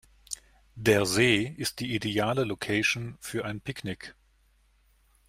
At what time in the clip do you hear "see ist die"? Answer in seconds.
1.05-1.93